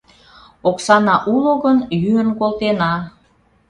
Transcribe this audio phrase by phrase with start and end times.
[0.69, 2.93] Оксана уло гын, йӱын колтена.